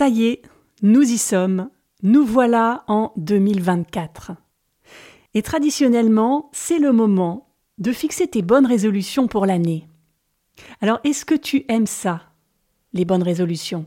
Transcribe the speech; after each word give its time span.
Ça 0.00 0.08
y 0.08 0.24
est, 0.24 0.40
nous 0.80 1.02
y 1.02 1.18
sommes, 1.18 1.68
nous 2.02 2.24
voilà 2.24 2.84
en 2.88 3.12
2024. 3.18 4.32
Et 5.34 5.42
traditionnellement, 5.42 6.48
c'est 6.54 6.78
le 6.78 6.90
moment 6.90 7.50
de 7.76 7.92
fixer 7.92 8.26
tes 8.26 8.40
bonnes 8.40 8.64
résolutions 8.64 9.28
pour 9.28 9.44
l'année. 9.44 9.86
Alors, 10.80 11.00
est-ce 11.04 11.26
que 11.26 11.34
tu 11.34 11.66
aimes 11.68 11.86
ça, 11.86 12.22
les 12.94 13.04
bonnes 13.04 13.22
résolutions? 13.22 13.84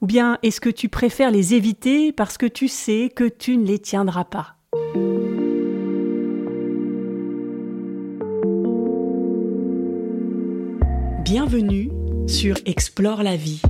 Ou 0.00 0.06
bien 0.06 0.38
est-ce 0.44 0.60
que 0.60 0.70
tu 0.70 0.88
préfères 0.88 1.32
les 1.32 1.54
éviter 1.54 2.12
parce 2.12 2.38
que 2.38 2.46
tu 2.46 2.68
sais 2.68 3.10
que 3.12 3.28
tu 3.28 3.56
ne 3.56 3.66
les 3.66 3.80
tiendras 3.80 4.26
pas? 4.26 4.54
Bienvenue 11.24 11.90
sur 12.28 12.54
Explore 12.64 13.24
la 13.24 13.34
vie. 13.34 13.60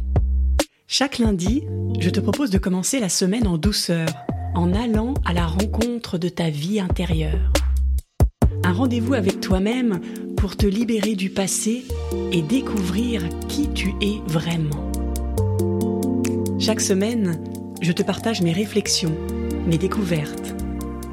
Chaque 0.90 1.18
lundi, 1.18 1.64
je 2.00 2.08
te 2.08 2.18
propose 2.18 2.48
de 2.48 2.56
commencer 2.56 2.98
la 2.98 3.10
semaine 3.10 3.46
en 3.46 3.58
douceur, 3.58 4.08
en 4.54 4.72
allant 4.72 5.12
à 5.26 5.34
la 5.34 5.46
rencontre 5.46 6.16
de 6.16 6.30
ta 6.30 6.48
vie 6.48 6.80
intérieure. 6.80 7.52
Un 8.64 8.72
rendez-vous 8.72 9.12
avec 9.12 9.38
toi-même 9.42 10.00
pour 10.38 10.56
te 10.56 10.64
libérer 10.64 11.14
du 11.14 11.28
passé 11.28 11.84
et 12.32 12.40
découvrir 12.40 13.22
qui 13.48 13.68
tu 13.68 13.92
es 14.00 14.22
vraiment. 14.28 14.90
Chaque 16.58 16.80
semaine, 16.80 17.38
je 17.82 17.92
te 17.92 18.02
partage 18.02 18.40
mes 18.40 18.52
réflexions, 18.52 19.14
mes 19.66 19.76
découvertes, 19.76 20.54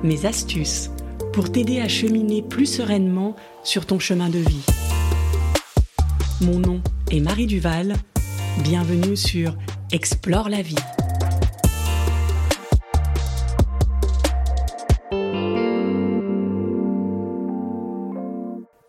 mes 0.03 0.25
astuces 0.25 0.89
pour 1.33 1.51
t'aider 1.51 1.81
à 1.81 1.89
cheminer 1.89 2.41
plus 2.41 2.65
sereinement 2.65 3.35
sur 3.61 3.85
ton 3.85 3.99
chemin 3.99 4.29
de 4.29 4.39
vie. 4.39 4.65
Mon 6.39 6.59
nom 6.59 6.81
est 7.11 7.19
Marie 7.19 7.47
Duval. 7.47 7.95
Bienvenue 8.63 9.17
sur 9.17 9.53
Explore 9.91 10.47
la 10.47 10.61
vie. 10.61 10.75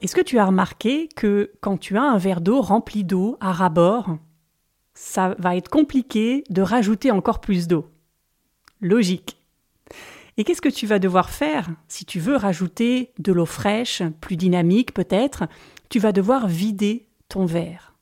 Est-ce 0.01 0.15
que 0.15 0.23
tu 0.23 0.39
as 0.39 0.47
remarqué 0.47 1.09
que 1.17 1.51
quand 1.61 1.79
tu 1.79 1.99
as 1.99 2.03
un 2.03 2.17
verre 2.17 2.41
d'eau 2.41 2.61
rempli 2.61 3.03
d'eau 3.03 3.37
à 3.41 3.53
ras-bord, 3.53 4.19
ça 4.95 5.35
va 5.41 5.57
être 5.57 5.69
compliqué 5.69 6.45
de 6.49 6.63
rajouter 6.63 7.11
encore 7.11 7.41
plus 7.41 7.67
d'eau? 7.67 7.91
Logique. 8.81 9.37
Et 10.37 10.45
qu'est-ce 10.45 10.63
que 10.63 10.69
tu 10.69 10.87
vas 10.87 11.01
devoir 11.01 11.29
faire 11.29 11.69
si 11.89 12.05
tu 12.05 12.21
veux 12.21 12.37
rajouter 12.37 13.13
de 13.19 13.33
l'eau 13.33 13.47
fraîche, 13.47 14.03
plus 14.21 14.37
dynamique 14.37 14.95
peut-être? 14.95 15.49
Tu 15.89 15.99
vas 15.99 16.13
devoir 16.13 16.47
vider 16.47 17.09
ton 17.29 17.47
verre. 17.47 17.96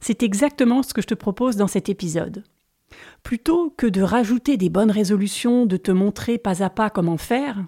C'est 0.00 0.22
exactement 0.22 0.82
ce 0.82 0.94
que 0.94 1.02
je 1.02 1.06
te 1.06 1.14
propose 1.14 1.56
dans 1.56 1.66
cet 1.66 1.88
épisode. 1.88 2.44
Plutôt 3.22 3.70
que 3.76 3.86
de 3.86 4.02
rajouter 4.02 4.56
des 4.56 4.68
bonnes 4.68 4.90
résolutions, 4.90 5.66
de 5.66 5.76
te 5.76 5.90
montrer 5.90 6.38
pas 6.38 6.62
à 6.62 6.70
pas 6.70 6.90
comment 6.90 7.16
faire, 7.16 7.64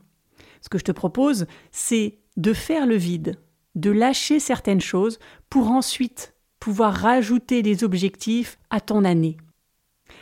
ce 0.60 0.68
que 0.68 0.78
je 0.78 0.84
te 0.84 0.92
propose, 0.92 1.46
c'est 1.70 2.18
de 2.36 2.52
faire 2.52 2.86
le 2.86 2.96
vide, 2.96 3.38
de 3.74 3.90
lâcher 3.90 4.40
certaines 4.40 4.80
choses 4.80 5.18
pour 5.50 5.70
ensuite 5.70 6.34
pouvoir 6.60 6.94
rajouter 6.94 7.62
des 7.62 7.84
objectifs 7.84 8.58
à 8.70 8.80
ton 8.80 9.04
année. 9.04 9.36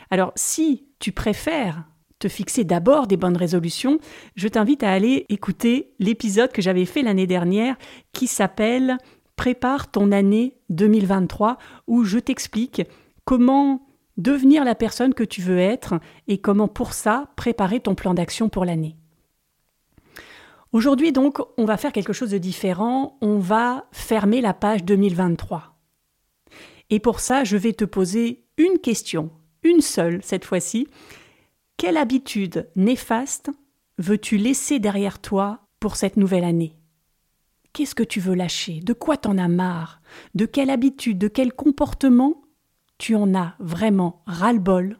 Alors 0.09 0.31
si 0.35 0.87
tu 0.99 1.11
préfères 1.11 1.85
te 2.19 2.27
fixer 2.27 2.63
d'abord 2.63 3.07
des 3.07 3.17
bonnes 3.17 3.37
résolutions, 3.37 3.99
je 4.35 4.47
t'invite 4.47 4.83
à 4.83 4.91
aller 4.91 5.25
écouter 5.29 5.93
l'épisode 5.99 6.51
que 6.51 6.61
j'avais 6.61 6.85
fait 6.85 7.01
l'année 7.01 7.27
dernière 7.27 7.75
qui 8.13 8.27
s'appelle 8.27 8.97
Prépare 9.35 9.91
ton 9.91 10.11
année 10.11 10.57
2023 10.69 11.57
où 11.87 12.03
je 12.03 12.19
t'explique 12.19 12.81
comment 13.25 13.85
devenir 14.17 14.63
la 14.63 14.75
personne 14.75 15.13
que 15.13 15.23
tu 15.23 15.41
veux 15.41 15.59
être 15.59 15.95
et 16.27 16.37
comment 16.37 16.67
pour 16.67 16.93
ça 16.93 17.31
préparer 17.35 17.79
ton 17.79 17.95
plan 17.95 18.13
d'action 18.13 18.49
pour 18.49 18.65
l'année. 18.65 18.95
Aujourd'hui 20.71 21.11
donc, 21.11 21.39
on 21.57 21.65
va 21.65 21.77
faire 21.77 21.93
quelque 21.93 22.13
chose 22.13 22.31
de 22.31 22.37
différent, 22.37 23.17
on 23.21 23.39
va 23.39 23.85
fermer 23.91 24.41
la 24.41 24.53
page 24.53 24.83
2023. 24.83 25.77
Et 26.89 26.99
pour 26.99 27.19
ça, 27.19 27.43
je 27.43 27.57
vais 27.57 27.73
te 27.73 27.85
poser 27.85 28.45
une 28.57 28.79
question, 28.79 29.31
une 29.63 29.81
seule 29.81 30.19
cette 30.21 30.45
fois-ci. 30.45 30.87
Quelle 31.77 31.97
habitude 31.97 32.69
néfaste 32.75 33.49
veux-tu 33.97 34.37
laisser 34.37 34.79
derrière 34.79 35.19
toi 35.19 35.61
pour 35.79 35.95
cette 35.95 36.17
nouvelle 36.17 36.43
année? 36.43 36.77
Qu'est-ce 37.75 37.93
que 37.93 38.03
tu 38.03 38.21
veux 38.21 38.35
lâcher? 38.35 38.79
De 38.79 38.93
quoi 38.93 39.17
t'en 39.17 39.37
as 39.37 39.49
marre? 39.49 40.01
De 40.33 40.45
quelle 40.45 40.69
habitude, 40.69 41.17
de 41.17 41.27
quel 41.27 41.51
comportement? 41.51 42.41
Tu 42.97 43.15
en 43.15 43.35
as 43.35 43.55
vraiment 43.59 44.23
ras-le-bol 44.27 44.97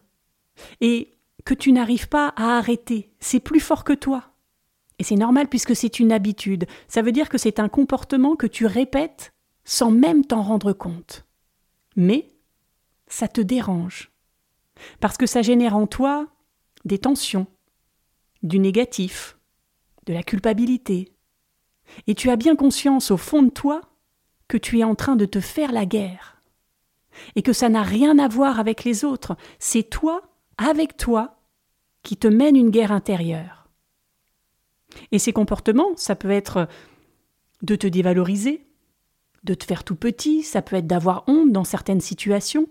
et 0.82 1.14
que 1.46 1.54
tu 1.54 1.72
n'arrives 1.72 2.10
pas 2.10 2.34
à 2.36 2.58
arrêter 2.58 3.14
C'est 3.22 3.40
plus 3.40 3.62
fort 3.62 3.86
que 3.86 3.94
toi. 3.94 4.34
Et 5.00 5.06
c'est 5.06 5.16
normal 5.16 5.48
puisque 5.48 5.74
c'est 5.74 6.02
une 6.02 6.12
habitude. 6.12 6.66
Ça 6.90 7.02
veut 7.02 7.14
dire 7.14 7.30
que 7.30 7.38
c'est 7.38 7.62
un 7.62 7.70
comportement 7.70 8.36
que 8.36 8.46
tu 8.46 8.66
répètes 8.66 9.32
sans 9.64 9.90
même 9.90 10.26
t'en 10.26 10.44
rendre 10.44 10.74
compte. 10.74 11.26
Mais 11.96 12.34
ça 13.08 13.30
te 13.30 13.40
dérange. 13.40 14.12
Parce 15.00 15.16
que 15.16 15.28
ça 15.28 15.42
génère 15.42 15.78
en 15.78 15.88
toi 15.88 16.28
des 16.84 17.00
tensions, 17.00 17.48
du 18.44 18.60
négatif, 18.60 19.38
de 20.08 20.12
la 20.12 20.24
culpabilité, 20.24 21.15
et 22.08 22.16
tu 22.16 22.30
as 22.30 22.36
bien 22.36 22.56
conscience 22.56 23.12
au 23.12 23.18
fond 23.18 23.44
de 23.44 23.50
toi 23.50 23.82
que 24.48 24.58
tu 24.58 24.80
es 24.80 24.84
en 24.84 24.96
train 24.96 25.16
de 25.16 25.26
te 25.26 25.40
faire 25.40 25.72
la 25.72 25.86
guerre, 25.86 26.42
et 27.36 27.42
que 27.42 27.54
ça 27.54 27.70
n'a 27.70 27.84
rien 27.84 28.20
à 28.20 28.28
voir 28.28 28.60
avec 28.60 28.84
les 28.84 29.04
autres, 29.06 29.36
c'est 29.60 29.90
toi, 29.90 30.22
avec 30.58 30.98
toi, 30.98 31.40
qui 32.04 32.18
te 32.18 32.28
mène 32.28 32.56
une 32.56 32.70
guerre 32.70 32.92
intérieure. 32.92 33.68
Et 35.12 35.20
ces 35.20 35.34
comportements, 35.34 35.96
ça 35.96 36.16
peut 36.16 36.30
être 36.30 36.68
de 37.62 37.76
te 37.76 37.88
dévaloriser, 37.88 38.66
de 39.44 39.54
te 39.54 39.66
faire 39.66 39.84
tout 39.84 39.96
petit, 39.96 40.44
ça 40.44 40.62
peut 40.62 40.76
être 40.76 40.88
d'avoir 40.88 41.24
honte 41.28 41.52
dans 41.52 41.64
certaines 41.64 42.02
situations, 42.02 42.68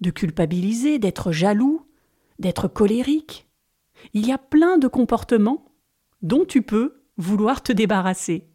de 0.00 0.10
culpabiliser, 0.10 0.98
d'être 0.98 1.32
jaloux, 1.32 1.86
d'être 2.38 2.68
colérique. 2.68 3.48
Il 4.14 4.26
y 4.26 4.32
a 4.32 4.38
plein 4.38 4.78
de 4.78 4.88
comportements 4.88 5.64
dont 6.22 6.44
tu 6.44 6.62
peux 6.62 6.99
vouloir 7.20 7.62
te 7.62 7.72
débarrasser. 7.72 8.48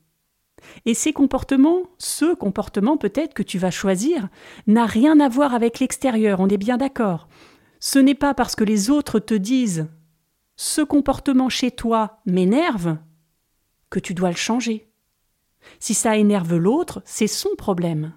Et 0.85 0.93
ces 0.93 1.13
comportements, 1.13 1.83
ce 1.97 2.33
comportement 2.33 2.97
peut-être 2.97 3.33
que 3.33 3.43
tu 3.43 3.57
vas 3.57 3.71
choisir, 3.71 4.29
n'a 4.67 4.85
rien 4.85 5.19
à 5.19 5.29
voir 5.29 5.53
avec 5.53 5.79
l'extérieur, 5.79 6.39
on 6.39 6.49
est 6.49 6.57
bien 6.57 6.77
d'accord. 6.77 7.27
Ce 7.79 7.99
n'est 7.99 8.15
pas 8.15 8.33
parce 8.33 8.55
que 8.55 8.63
les 8.63 8.89
autres 8.89 9.19
te 9.19 9.33
disent 9.33 9.87
ce 10.55 10.81
comportement 10.81 11.49
chez 11.49 11.71
toi 11.71 12.21
m'énerve 12.25 12.97
que 13.89 13.99
tu 13.99 14.13
dois 14.13 14.29
le 14.29 14.35
changer. 14.35 14.89
Si 15.79 15.93
ça 15.93 16.17
énerve 16.17 16.55
l'autre, 16.55 17.01
c'est 17.05 17.27
son 17.27 17.49
problème. 17.57 18.13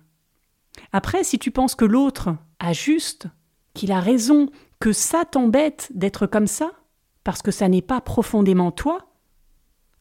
Après, 0.93 1.25
si 1.25 1.39
tu 1.39 1.51
penses 1.51 1.75
que 1.75 1.85
l'autre 1.85 2.37
a 2.61 2.73
juste, 2.73 3.27
qu'il 3.75 3.93
a 3.93 4.01
raison, 4.01 4.51
que 4.81 4.93
ça 4.93 5.25
t'embête 5.25 5.91
d'être 5.95 6.27
comme 6.27 6.47
ça, 6.47 6.71
parce 7.25 7.43
que 7.43 7.51
ça 7.51 7.69
n'est 7.69 7.83
pas 7.83 8.01
profondément 8.01 8.71
toi, 8.71 9.08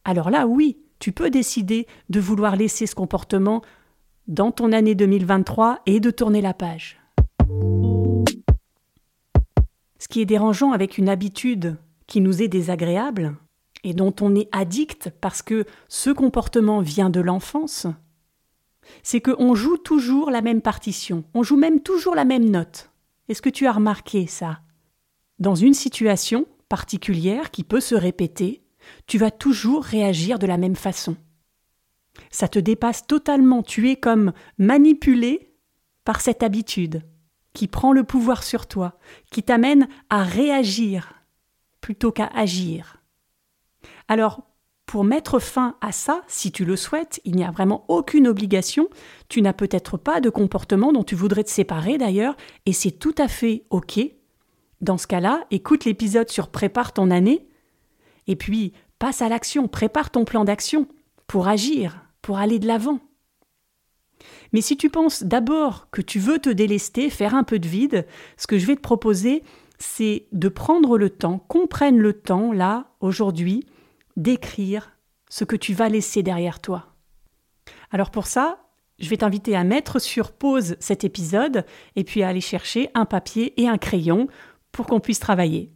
alors 0.07 0.29
là, 0.29 0.47
oui, 0.47 0.78
tu 1.00 1.12
peux 1.12 1.29
décider 1.29 1.85
de 2.09 2.22
vouloir 2.22 2.56
laisser 2.56 2.88
ce 2.88 2.95
comportement 2.95 3.62
dans 4.29 4.53
ton 4.53 4.72
année 4.72 4.95
2023 4.95 5.81
et 5.85 6.00
de 6.00 6.12
tourner 6.12 6.40
la 6.40 6.53
page. 6.53 6.97
Ce 10.00 10.07
qui 10.07 10.22
est 10.22 10.25
dérangeant 10.25 10.72
avec 10.72 10.97
une 10.97 11.09
habitude 11.09 11.75
qui 12.07 12.22
nous 12.22 12.41
est 12.41 12.47
désagréable 12.47 13.35
et 13.84 13.94
dont 13.94 14.16
on 14.22 14.34
est 14.34 14.47
addict 14.53 15.12
parce 15.19 15.41
que 15.41 15.66
ce 15.90 16.09
comportement 16.09 16.79
vient 16.79 17.09
de 17.09 17.19
l'enfance, 17.19 17.85
c'est 19.03 19.19
qu'on 19.19 19.56
joue 19.56 19.78
toujours 19.78 20.31
la 20.31 20.41
même 20.41 20.62
partition, 20.62 21.25
on 21.34 21.44
joue 21.44 21.57
même 21.57 21.81
toujours 21.81 22.16
la 22.16 22.24
même 22.24 22.50
note. 22.50 22.91
Est-ce 23.28 23.41
que 23.41 23.50
tu 23.50 23.68
as 23.68 23.74
remarqué 23.74 24.25
ça? 24.25 24.62
Dans 25.39 25.56
une 25.56 25.74
situation 25.74 26.45
particulière 26.69 27.51
qui 27.51 27.65
peut 27.65 27.81
se 27.81 27.94
répéter, 27.94 28.63
tu 29.06 29.18
vas 29.18 29.31
toujours 29.31 29.84
réagir 29.84 30.39
de 30.39 30.48
la 30.48 30.57
même 30.57 30.75
façon. 30.75 31.16
Ça 32.31 32.48
te 32.48 32.60
dépasse 32.60 33.06
totalement, 33.07 33.63
tu 33.63 33.89
es 33.89 33.95
comme 33.95 34.34
manipulé 34.57 35.54
par 36.04 36.22
cette 36.22 36.44
habitude 36.44 37.04
qui 37.54 37.68
prend 37.68 37.92
le 37.92 38.04
pouvoir 38.04 38.44
sur 38.44 38.68
toi, 38.68 39.00
qui 39.31 39.42
t'amène 39.44 39.88
à 40.10 40.24
réagir 40.24 41.13
plutôt 41.81 42.12
qu'à 42.12 42.28
agir. 42.28 43.01
Alors, 44.07 44.44
pour 44.86 45.04
mettre 45.04 45.40
fin 45.40 45.75
à 45.81 45.92
ça, 45.92 46.22
si 46.28 46.51
tu 46.51 46.63
le 46.63 46.75
souhaites, 46.75 47.19
il 47.25 47.36
n'y 47.36 47.44
a 47.44 47.51
vraiment 47.51 47.83
aucune 47.90 48.28
obligation, 48.28 48.88
tu 49.28 49.42
n'as 49.42 49.54
peut-être 49.54 49.98
pas 49.98 50.22
de 50.22 50.30
comportement 50.30 50.94
dont 50.94 51.04
tu 51.04 51.16
voudrais 51.16 51.44
te 51.44 51.50
séparer 51.50 51.98
d'ailleurs, 51.98 52.38
et 52.66 52.74
c'est 52.74 52.92
tout 52.92 53.16
à 53.18 53.28
fait 53.28 53.66
OK. 53.69 54.00
Dans 54.80 54.98
ce 54.98 55.07
cas-là, 55.07 55.45
écoute 55.51 55.86
l'épisode 55.86 56.30
sur 56.30 56.50
Prépare 56.50 56.94
ton 56.94 57.12
année, 57.12 57.46
et 58.27 58.35
puis, 58.35 58.74
passe 59.00 59.21
à 59.21 59.29
l'action, 59.29 59.68
prépare 59.68 60.12
ton 60.12 60.25
plan 60.25 60.44
d'action 60.44 60.88
pour 61.27 61.47
agir, 61.47 62.06
pour 62.21 62.38
aller 62.38 62.59
de 62.59 62.68
l'avant. 62.68 63.00
Mais 64.53 64.62
si 64.62 64.77
tu 64.77 64.89
penses 64.89 65.24
d'abord 65.24 65.89
que 65.91 66.01
tu 66.01 66.19
veux 66.19 66.39
te 66.39 66.50
délester, 66.50 67.09
faire 67.09 67.35
un 67.35 67.44
peu 67.44 67.59
de 67.59 67.68
vide, 67.68 68.06
ce 68.38 68.47
que 68.47 68.57
je 68.57 68.65
vais 68.65 68.75
te 68.75 68.81
proposer, 68.81 69.44
c'est 69.77 70.27
de 70.31 70.50
prendre 70.50 70.97
le 70.97 71.09
temps, 71.09 71.39
qu'on 71.39 71.68
prenne 71.68 72.00
le 72.00 72.13
temps, 72.13 72.51
là, 72.51 72.91
aujourd'hui, 73.00 73.65
d'écrire 74.15 74.91
ce 75.30 75.44
que 75.44 75.56
tu 75.56 75.73
vas 75.73 75.89
laisser 75.89 76.23
derrière 76.23 76.59
toi. 76.59 76.95
Alors 77.91 78.12
pour 78.12 78.27
ça, 78.27 78.63
je 79.00 79.09
vais 79.09 79.18
t'inviter 79.18 79.56
à 79.56 79.63
mettre 79.63 80.00
sur 80.00 80.31
pause 80.31 80.75
cet 80.80 81.03
épisode 81.03 81.65
et 81.95 82.03
puis 82.03 82.23
à 82.23 82.30
aller 82.30 82.41
chercher 82.41 82.89
un 82.95 83.06
papier 83.06 83.59
et 83.62 83.68
un 83.68 83.77
crayon 83.77 84.27
pour 84.71 84.88
qu'on 84.88 85.00
puisse 85.00 85.19
travailler. 85.19 85.71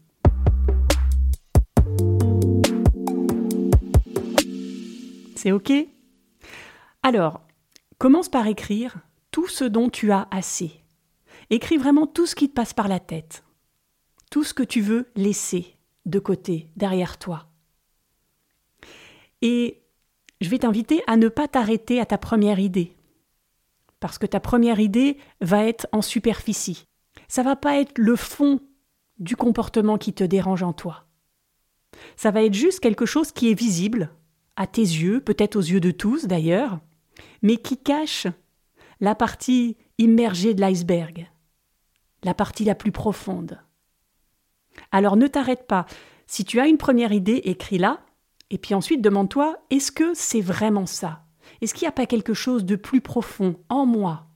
C'est 5.42 5.52
OK? 5.52 5.74
Alors, 7.02 7.42
commence 7.98 8.30
par 8.30 8.46
écrire 8.46 9.00
tout 9.32 9.48
ce 9.48 9.64
dont 9.64 9.90
tu 9.90 10.12
as 10.12 10.28
assez. 10.30 10.70
Écris 11.50 11.78
vraiment 11.78 12.06
tout 12.06 12.28
ce 12.28 12.36
qui 12.36 12.48
te 12.48 12.54
passe 12.54 12.76
par 12.76 12.88
la 12.88 13.00
tête, 13.00 13.44
tout 14.30 14.44
ce 14.44 14.54
que 14.54 14.62
tu 14.62 14.82
veux 14.82 15.10
laisser 15.16 15.78
de 16.06 16.20
côté, 16.20 16.70
derrière 16.76 17.18
toi. 17.18 17.48
Et 19.42 19.82
je 20.42 20.50
vais 20.52 20.60
t'inviter 20.60 21.02
à 21.08 21.18
ne 21.18 21.28
pas 21.28 21.48
t'arrêter 21.48 22.00
à 22.00 22.06
ta 22.06 22.20
première 22.20 22.60
idée, 22.60 22.96
parce 24.00 24.20
que 24.20 24.28
ta 24.28 24.40
première 24.40 24.80
idée 24.80 25.18
va 25.42 25.66
être 25.66 25.88
en 25.92 26.04
superficie. 26.04 26.86
Ça 27.28 27.42
va 27.42 27.56
pas 27.56 27.80
être 27.80 27.98
le 27.98 28.16
fond 28.16 28.60
du 29.18 29.36
comportement 29.36 29.98
qui 29.98 30.14
te 30.14 30.24
dérange 30.24 30.62
en 30.62 30.74
toi. 30.74 31.08
Ça 32.16 32.30
va 32.30 32.44
être 32.44 32.54
juste 32.54 32.80
quelque 32.80 33.08
chose 33.08 33.32
qui 33.32 33.50
est 33.50 33.60
visible, 33.60 34.12
à 34.62 34.68
tes 34.68 34.82
yeux, 34.82 35.22
peut-être 35.22 35.56
aux 35.56 35.62
yeux 35.62 35.80
de 35.80 35.90
tous 35.90 36.28
d'ailleurs, 36.28 36.82
mais 37.42 37.58
qui 37.58 37.80
cache 37.80 38.28
la 39.00 39.16
partie 39.16 39.76
immergée 39.98 40.54
de 40.54 40.62
l'iceberg, 40.62 41.32
la 42.24 42.36
partie 42.36 42.64
la 42.64 42.76
plus 42.76 42.92
profonde. 42.92 43.60
Alors 44.92 45.18
ne 45.18 45.26
t'arrête 45.26 45.66
pas. 45.66 45.88
Si 46.28 46.46
tu 46.46 46.60
as 46.60 46.68
une 46.68 46.78
première 46.78 47.12
idée, 47.12 47.42
écris-la, 47.44 48.02
et 48.52 48.60
puis 48.60 48.76
ensuite 48.76 49.02
demande-toi, 49.02 49.58
est-ce 49.72 49.92
que 49.92 50.14
c'est 50.14 50.42
vraiment 50.42 50.86
ça? 50.86 51.26
Est-ce 51.62 51.74
qu'il 51.74 51.86
n'y 51.86 51.90
a 51.90 51.94
pas 51.94 52.06
quelque 52.06 52.36
chose 52.36 52.64
de 52.64 52.76
plus 52.76 53.02
profond 53.02 53.56
en 53.68 53.88
moi? 53.88 54.28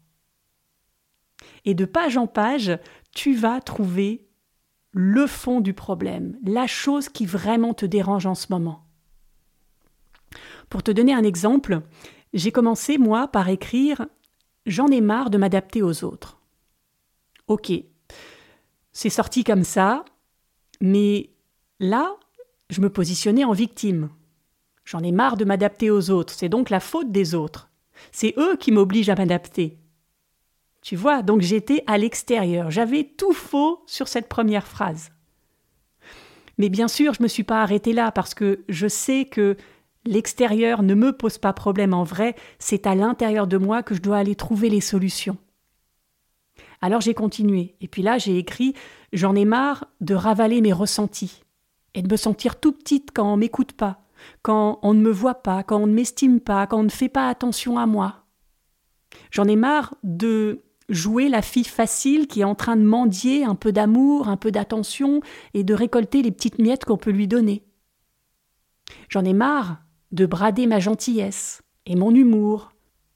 Et 1.65 1.75
de 1.75 1.85
page 1.85 2.17
en 2.17 2.25
page, 2.25 2.79
tu 3.13 3.35
vas 3.35 3.61
trouver 3.61 4.27
le 4.91 5.27
fond 5.27 5.61
du 5.61 5.75
problème, 5.75 6.39
la 6.43 6.65
chose 6.65 7.09
qui 7.09 7.27
vraiment 7.27 7.75
te 7.75 7.85
dérange 7.85 8.25
en 8.25 8.33
ce 8.33 8.47
moment. 8.49 8.84
Pour 10.69 10.83
te 10.83 10.91
donner 10.91 11.13
un 11.13 11.23
exemple, 11.23 11.81
j'ai 12.33 12.51
commencé, 12.51 12.97
moi, 12.97 13.27
par 13.27 13.49
écrire 13.49 14.05
J'en 14.65 14.87
ai 14.87 14.99
marre 14.99 15.29
de 15.29 15.37
m'adapter 15.37 15.83
aux 15.83 16.03
autres. 16.03 16.39
Ok, 17.47 17.71
c'est 18.91 19.11
sorti 19.11 19.43
comme 19.43 19.63
ça, 19.63 20.03
mais 20.81 21.29
là, 21.79 22.15
je 22.71 22.81
me 22.81 22.89
positionnais 22.89 23.43
en 23.43 23.51
victime. 23.51 24.09
J'en 24.83 25.03
ai 25.03 25.11
marre 25.11 25.37
de 25.37 25.45
m'adapter 25.45 25.91
aux 25.91 26.09
autres, 26.09 26.33
c'est 26.33 26.49
donc 26.49 26.71
la 26.71 26.79
faute 26.79 27.11
des 27.11 27.35
autres. 27.35 27.69
C'est 28.11 28.33
eux 28.37 28.55
qui 28.55 28.71
m'obligent 28.71 29.09
à 29.09 29.15
m'adapter. 29.15 29.77
Tu 30.81 30.95
vois, 30.95 31.21
donc 31.21 31.41
j'étais 31.41 31.83
à 31.87 31.97
l'extérieur, 31.97 32.71
j'avais 32.71 33.03
tout 33.03 33.33
faux 33.33 33.83
sur 33.85 34.07
cette 34.07 34.29
première 34.29 34.67
phrase. 34.67 35.11
Mais 36.57 36.69
bien 36.69 36.87
sûr, 36.87 37.13
je 37.13 37.19
ne 37.19 37.23
me 37.23 37.27
suis 37.27 37.43
pas 37.43 37.61
arrêtée 37.61 37.93
là 37.93 38.11
parce 38.11 38.33
que 38.33 38.63
je 38.69 38.87
sais 38.87 39.25
que 39.25 39.57
L'extérieur 40.05 40.83
ne 40.83 40.93
me 40.93 41.11
pose 41.11 41.37
pas 41.37 41.53
problème 41.53 41.93
en 41.93 42.03
vrai, 42.03 42.35
c'est 42.59 42.85
à 42.85 42.93
l'intérieur 42.93 43.47
de 43.47 43.57
moi 43.57 43.81
que 43.81 43.95
je 43.95 44.01
dois 44.01 44.17
aller 44.17 44.35
trouver 44.35 44.69
les 44.69 44.81
solutions. 44.81 45.37
Alors 46.81 47.01
j'ai 47.01 47.15
continué, 47.15 47.75
et 47.81 47.87
puis 47.87 48.03
là 48.03 48.17
j'ai 48.17 48.37
écrit 48.37 48.75
J'en 49.13 49.35
ai 49.35 49.45
marre 49.45 49.87
de 50.01 50.13
ravaler 50.13 50.61
mes 50.61 50.73
ressentis, 50.73 51.43
et 51.95 52.01
de 52.01 52.11
me 52.11 52.17
sentir 52.17 52.59
tout 52.59 52.71
petite 52.71 53.09
quand 53.13 53.33
on 53.33 53.37
m'écoute 53.37 53.73
pas, 53.73 54.01
quand 54.43 54.79
on 54.83 54.93
ne 54.93 55.01
me 55.01 55.09
voit 55.09 55.41
pas, 55.41 55.63
quand 55.63 55.77
on 55.77 55.87
ne 55.87 55.93
m'estime 55.93 56.39
pas, 56.39 56.67
quand 56.67 56.79
on 56.79 56.83
ne 56.83 56.89
fait 56.89 57.09
pas 57.09 57.29
attention 57.29 57.79
à 57.79 57.87
moi. 57.87 58.25
J'en 59.31 59.45
ai 59.45 59.55
marre 59.55 59.95
de 60.03 60.61
jouer 60.89 61.29
la 61.29 61.41
fille 61.41 61.63
facile 61.63 62.27
qui 62.27 62.41
est 62.41 62.45
en 62.45 62.55
train 62.55 62.75
de 62.75 62.83
mendier 62.83 63.43
un 63.43 63.55
peu 63.55 63.71
d'amour, 63.71 64.27
un 64.27 64.37
peu 64.37 64.51
d'attention, 64.51 65.21
et 65.53 65.63
de 65.63 65.73
récolter 65.73 66.21
les 66.21 66.31
petites 66.31 66.59
miettes 66.59 66.85
qu'on 66.85 66.97
peut 66.97 67.11
lui 67.11 67.27
donner. 67.27 67.63
J'en 69.09 69.23
ai 69.23 69.33
marre 69.33 69.79
de 70.11 70.25
brader 70.25 70.67
ma 70.67 70.79
gentillesse 70.79 71.61
et 71.85 71.95
mon 71.95 72.13
humour, 72.13 72.71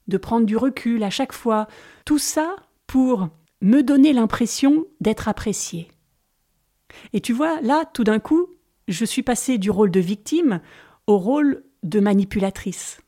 de 0.08 0.16
prendre 0.16 0.46
du 0.46 0.56
recul 0.56 1.02
à 1.02 1.10
chaque 1.10 1.32
fois, 1.32 1.66
tout 2.04 2.18
ça 2.18 2.56
pour 2.86 3.28
me 3.60 3.82
donner 3.82 4.12
l'impression 4.12 4.86
d'être 5.00 5.28
appréciée. 5.28 5.88
Et 7.12 7.20
tu 7.20 7.32
vois, 7.32 7.60
là, 7.60 7.84
tout 7.84 8.04
d'un 8.04 8.18
coup, 8.18 8.48
je 8.88 9.04
suis 9.04 9.22
passée 9.22 9.58
du 9.58 9.70
rôle 9.70 9.90
de 9.90 10.00
victime 10.00 10.60
au 11.06 11.18
rôle 11.18 11.64
de 11.82 12.00
manipulatrice. 12.00 13.00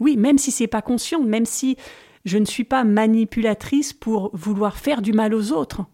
Oui, 0.00 0.16
même 0.16 0.38
si 0.38 0.50
c'est 0.50 0.66
pas 0.66 0.82
conscient, 0.82 1.22
même 1.22 1.46
si 1.46 1.76
je 2.24 2.38
ne 2.38 2.44
suis 2.44 2.64
pas 2.64 2.84
manipulatrice 2.84 3.92
pour 3.92 4.30
vouloir 4.36 4.76
faire 4.76 5.02
du 5.02 5.12
mal 5.12 5.34
aux 5.34 5.52
autres, 5.52 5.84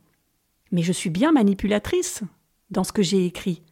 mais 0.72 0.82
je 0.82 0.92
suis 0.92 1.10
bien 1.10 1.32
manipulatrice 1.32 2.22
dans 2.70 2.84
ce 2.84 2.92
que 2.92 3.02
j'ai 3.02 3.24
écrit 3.26 3.62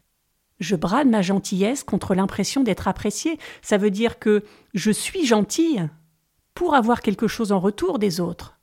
je 0.62 0.76
brade 0.76 1.08
ma 1.08 1.22
gentillesse 1.22 1.84
contre 1.84 2.14
l'impression 2.14 2.62
d'être 2.62 2.88
appréciée. 2.88 3.38
Ça 3.60 3.76
veut 3.76 3.90
dire 3.90 4.18
que 4.18 4.44
je 4.74 4.90
suis 4.90 5.26
gentille 5.26 5.88
pour 6.54 6.74
avoir 6.74 7.02
quelque 7.02 7.28
chose 7.28 7.52
en 7.52 7.60
retour 7.60 7.98
des 7.98 8.20
autres, 8.20 8.58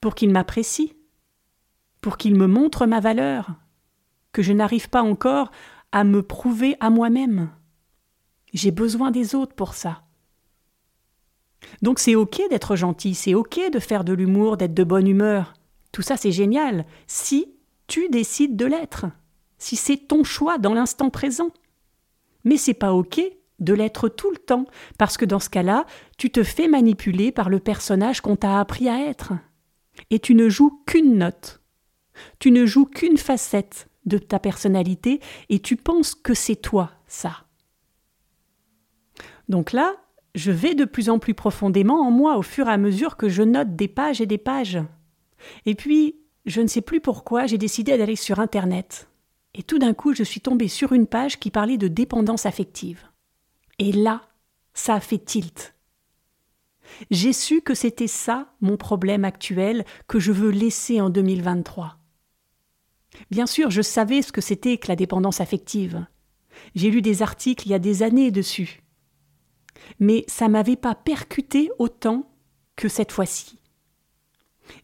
pour 0.00 0.14
qu'ils 0.14 0.30
m'apprécient, 0.30 0.94
pour 2.00 2.16
qu'ils 2.16 2.36
me 2.36 2.46
montrent 2.46 2.86
ma 2.86 3.00
valeur, 3.00 3.50
que 4.32 4.42
je 4.42 4.52
n'arrive 4.52 4.88
pas 4.88 5.02
encore 5.02 5.50
à 5.92 6.04
me 6.04 6.22
prouver 6.22 6.76
à 6.80 6.90
moi-même. 6.90 7.50
J'ai 8.52 8.70
besoin 8.70 9.10
des 9.10 9.34
autres 9.34 9.54
pour 9.54 9.74
ça. 9.74 10.02
Donc 11.82 11.98
c'est 11.98 12.14
ok 12.14 12.40
d'être 12.50 12.76
gentil, 12.76 13.14
c'est 13.14 13.34
ok 13.34 13.70
de 13.72 13.78
faire 13.78 14.04
de 14.04 14.12
l'humour, 14.12 14.56
d'être 14.56 14.74
de 14.74 14.84
bonne 14.84 15.08
humeur. 15.08 15.54
Tout 15.92 16.02
ça 16.02 16.16
c'est 16.16 16.32
génial, 16.32 16.86
si 17.06 17.52
tu 17.88 18.08
décides 18.08 18.56
de 18.56 18.66
l'être 18.66 19.06
si 19.58 19.76
c'est 19.76 19.96
ton 19.96 20.24
choix 20.24 20.58
dans 20.58 20.74
l'instant 20.74 21.10
présent. 21.10 21.50
Mais 22.44 22.56
c'est 22.56 22.74
pas 22.74 22.92
OK 22.92 23.20
de 23.58 23.74
l'être 23.74 24.08
tout 24.08 24.30
le 24.30 24.36
temps, 24.36 24.66
parce 24.98 25.16
que 25.16 25.24
dans 25.24 25.40
ce 25.40 25.50
cas-là, 25.50 25.84
tu 26.16 26.30
te 26.30 26.44
fais 26.44 26.68
manipuler 26.68 27.32
par 27.32 27.48
le 27.48 27.58
personnage 27.58 28.20
qu'on 28.20 28.36
t'a 28.36 28.60
appris 28.60 28.88
à 28.88 29.00
être. 29.06 29.32
Et 30.10 30.20
tu 30.20 30.34
ne 30.34 30.48
joues 30.48 30.82
qu'une 30.86 31.18
note. 31.18 31.60
Tu 32.38 32.50
ne 32.50 32.66
joues 32.66 32.86
qu'une 32.86 33.16
facette 33.16 33.88
de 34.06 34.18
ta 34.18 34.38
personnalité 34.38 35.20
et 35.48 35.58
tu 35.58 35.76
penses 35.76 36.14
que 36.14 36.34
c'est 36.34 36.56
toi, 36.56 36.92
ça. 37.06 37.44
Donc 39.48 39.72
là, 39.72 39.96
je 40.34 40.52
vais 40.52 40.74
de 40.74 40.84
plus 40.84 41.10
en 41.10 41.18
plus 41.18 41.34
profondément 41.34 42.00
en 42.06 42.10
moi 42.10 42.36
au 42.36 42.42
fur 42.42 42.68
et 42.68 42.72
à 42.72 42.76
mesure 42.76 43.16
que 43.16 43.28
je 43.28 43.42
note 43.42 43.76
des 43.76 43.88
pages 43.88 44.20
et 44.20 44.26
des 44.26 44.38
pages. 44.38 44.78
Et 45.66 45.74
puis, 45.74 46.16
je 46.46 46.60
ne 46.60 46.66
sais 46.66 46.80
plus 46.80 47.00
pourquoi, 47.00 47.46
j'ai 47.46 47.58
décidé 47.58 47.96
d'aller 47.98 48.16
sur 48.16 48.40
Internet 48.40 49.07
et 49.58 49.64
tout 49.64 49.78
d'un 49.78 49.92
coup 49.92 50.14
je 50.14 50.22
suis 50.22 50.40
tombée 50.40 50.68
sur 50.68 50.92
une 50.92 51.06
page 51.06 51.38
qui 51.38 51.50
parlait 51.50 51.76
de 51.76 51.88
dépendance 51.88 52.46
affective. 52.46 53.02
Et 53.78 53.92
là, 53.92 54.22
ça 54.72 54.94
a 54.94 55.00
fait 55.00 55.18
tilt. 55.18 55.74
J'ai 57.10 57.32
su 57.32 57.60
que 57.60 57.74
c'était 57.74 58.06
ça 58.06 58.54
mon 58.60 58.76
problème 58.76 59.24
actuel 59.24 59.84
que 60.06 60.18
je 60.18 60.32
veux 60.32 60.50
laisser 60.50 61.00
en 61.00 61.10
2023. 61.10 61.98
Bien 63.30 63.46
sûr, 63.46 63.70
je 63.70 63.82
savais 63.82 64.22
ce 64.22 64.32
que 64.32 64.40
c'était 64.40 64.78
que 64.78 64.88
la 64.88 64.96
dépendance 64.96 65.40
affective. 65.40 66.06
J'ai 66.74 66.90
lu 66.90 67.02
des 67.02 67.22
articles 67.22 67.66
il 67.66 67.70
y 67.70 67.74
a 67.74 67.78
des 67.78 68.02
années 68.02 68.30
dessus. 68.30 68.82
Mais 69.98 70.24
ça 70.28 70.48
m'avait 70.48 70.76
pas 70.76 70.94
percuté 70.94 71.70
autant 71.78 72.30
que 72.76 72.88
cette 72.88 73.12
fois-ci. 73.12 73.57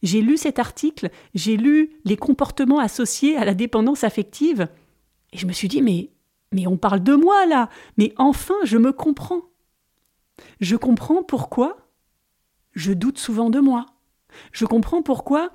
J'ai 0.02 0.20
lu 0.20 0.36
cet 0.36 0.58
article, 0.58 1.10
j'ai 1.34 1.56
lu 1.56 1.90
les 2.04 2.16
comportements 2.16 2.78
associés 2.78 3.36
à 3.36 3.44
la 3.44 3.54
dépendance 3.54 4.04
affective, 4.04 4.68
et 5.32 5.38
je 5.38 5.46
me 5.46 5.52
suis 5.52 5.68
dit, 5.68 5.82
mais, 5.82 6.10
on 6.66 6.76
parle 6.76 7.02
de 7.02 7.14
moi 7.14 7.46
là, 7.46 7.68
mais 7.98 8.14
enfin 8.16 8.54
je 8.64 8.78
me 8.78 8.92
comprends. 8.92 9.42
Je 10.60 10.76
comprends 10.76 11.22
pourquoi 11.22 11.76
je 12.72 12.92
doute 12.92 13.18
souvent 13.18 13.50
de 13.50 13.60
moi. 13.60 13.86
Je 14.52 14.64
comprends 14.64 15.02
pourquoi 15.02 15.50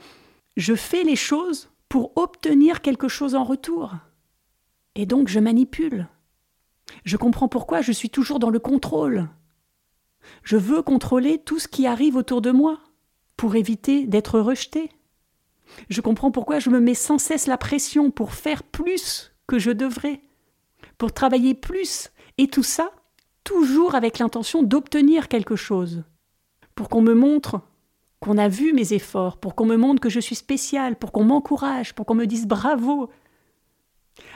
je 0.57 0.75
fais 0.75 1.03
les 1.03 1.15
choses 1.15 1.69
pour 1.87 2.17
obtenir 2.17 2.81
quelque 2.81 3.07
chose 3.07 3.35
en 3.35 3.43
retour. 3.43 3.95
Et 4.95 5.05
donc 5.05 5.29
je 5.29 5.39
manipule. 5.39 6.07
Je 7.05 7.17
comprends 7.17 7.47
pourquoi 7.47 7.81
je 7.81 7.91
suis 7.91 8.09
toujours 8.09 8.39
dans 8.39 8.49
le 8.49 8.59
contrôle. 8.59 9.29
Je 10.43 10.57
veux 10.57 10.81
contrôler 10.81 11.39
tout 11.39 11.59
ce 11.59 11.67
qui 11.67 11.87
arrive 11.87 12.15
autour 12.15 12.41
de 12.41 12.51
moi 12.51 12.79
pour 13.39 13.55
éviter 13.55 14.05
d'être 14.05 14.37
rejeté. 14.37 14.91
Je 15.87 16.01
comprends 16.01 16.29
pourquoi 16.29 16.59
je 16.59 16.69
me 16.69 16.81
mets 16.81 16.93
sans 16.93 17.17
cesse 17.17 17.47
la 17.47 17.57
pression 17.57 18.11
pour 18.11 18.33
faire 18.33 18.63
plus 18.63 19.31
que 19.47 19.57
je 19.57 19.71
devrais, 19.71 20.19
pour 20.97 21.13
travailler 21.13 21.53
plus, 21.53 22.09
et 22.37 22.47
tout 22.49 22.63
ça 22.63 22.91
toujours 23.45 23.95
avec 23.95 24.19
l'intention 24.19 24.61
d'obtenir 24.61 25.29
quelque 25.29 25.55
chose, 25.55 26.03
pour 26.75 26.89
qu'on 26.89 27.01
me 27.01 27.13
montre 27.13 27.61
qu'on 28.19 28.37
a 28.37 28.49
vu 28.49 28.73
mes 28.73 28.91
efforts, 28.91 29.37
pour 29.37 29.55
qu'on 29.55 29.65
me 29.65 29.77
montre 29.77 30.01
que 30.01 30.09
je 30.09 30.19
suis 30.19 30.35
spécial, 30.35 30.97
pour 30.97 31.13
qu'on 31.13 31.23
m'encourage, 31.23 31.95
pour 31.95 32.05
qu'on 32.05 32.15
me 32.15 32.27
dise 32.27 32.45
bravo. 32.45 33.09